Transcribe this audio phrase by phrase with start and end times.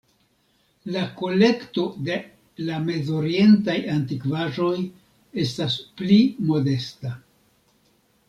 [0.93, 2.15] La kolekto de
[2.69, 4.73] la Mez-Orientaj antikvaĵoj
[5.45, 7.13] estas pli modesta.